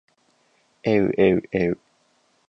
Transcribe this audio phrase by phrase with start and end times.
[0.81, 1.77] えうえうえう